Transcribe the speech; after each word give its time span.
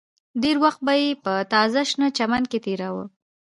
ډېر 0.41 0.55
وخت 0.63 0.79
به 0.87 0.93
یې 1.01 1.09
په 1.23 1.33
تازه 1.53 1.81
شنه 1.89 2.07
چمن 2.17 2.43
کې 2.51 2.59
تېراوه 2.65 3.05